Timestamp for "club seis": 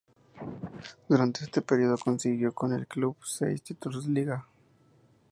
2.87-3.61